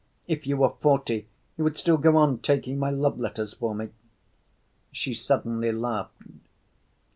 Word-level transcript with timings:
If 0.27 0.47
you 0.47 0.57
were 0.57 0.73
forty, 0.81 1.27
you 1.55 1.63
would 1.63 1.77
still 1.77 1.97
go 1.97 2.17
on 2.17 2.39
taking 2.39 2.79
my 2.79 2.89
love‐letters 2.89 3.55
for 3.55 3.75
me." 3.75 3.89
She 4.91 5.13
suddenly 5.13 5.71
laughed. 5.71 6.23